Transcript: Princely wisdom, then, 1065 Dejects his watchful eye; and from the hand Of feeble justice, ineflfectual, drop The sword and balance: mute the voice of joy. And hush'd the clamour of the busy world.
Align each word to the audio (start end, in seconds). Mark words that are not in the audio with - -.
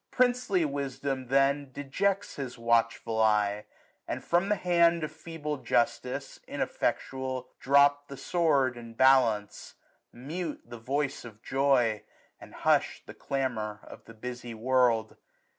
Princely 0.09 0.65
wisdom, 0.65 1.27
then, 1.27 1.65
1065 1.65 1.73
Dejects 1.75 2.35
his 2.37 2.57
watchful 2.57 3.21
eye; 3.21 3.65
and 4.07 4.23
from 4.23 4.49
the 4.49 4.55
hand 4.55 5.03
Of 5.03 5.11
feeble 5.11 5.57
justice, 5.57 6.39
ineflfectual, 6.47 7.49
drop 7.59 8.07
The 8.07 8.17
sword 8.17 8.77
and 8.77 8.97
balance: 8.97 9.75
mute 10.11 10.61
the 10.65 10.79
voice 10.79 11.23
of 11.23 11.43
joy. 11.43 12.01
And 12.39 12.55
hush'd 12.55 13.05
the 13.05 13.13
clamour 13.13 13.81
of 13.83 14.05
the 14.05 14.15
busy 14.15 14.55
world. 14.55 15.17